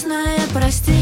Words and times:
Красное, 0.00 0.40
прости, 0.54 0.94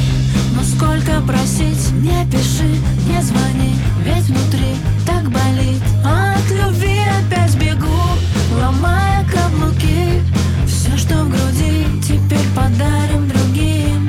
но 0.56 0.62
сколько 0.64 1.20
просить? 1.20 1.92
Не 2.02 2.26
пиши, 2.26 2.68
не 3.06 3.22
звони, 3.22 3.76
ведь 4.02 4.24
внутри 4.24 4.74
так 5.06 5.22
болит. 5.30 5.80
От 6.04 6.50
любви 6.50 6.98
опять 7.06 7.54
бегу, 7.54 7.86
ломая 8.60 9.24
каблуки. 9.32 10.20
Все, 10.66 10.96
что 10.96 11.14
в 11.22 11.30
груди, 11.30 11.86
теперь 12.02 12.46
подарим 12.56 13.28
другим. 13.28 14.06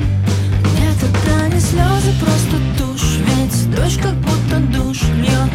Нет, 0.80 0.96
это 1.00 1.54
не 1.54 1.60
слезы, 1.60 2.12
просто 2.18 2.56
тушь 2.76 3.18
Ведь 3.18 3.70
дождь 3.76 4.00
как 4.02 4.14
будто 4.14 4.58
душ 4.76 5.02
льет 5.14 5.50